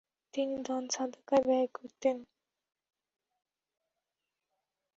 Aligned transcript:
তিনি 0.33 0.55
দানসদকায় 0.65 1.43
ব্যয় 1.47 1.67
করতেন। 1.73 2.17